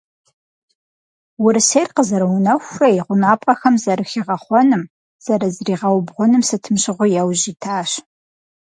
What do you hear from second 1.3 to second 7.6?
Урысейр къызэрыунэхурэ и гъунапкъэхэм зэрыхигъэхъуным, зэрызригъэубгъуным сытым щыгъуи яужь